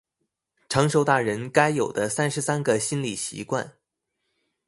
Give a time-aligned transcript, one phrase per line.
[0.67, 3.73] 成熟大人該有的三十三個心理習慣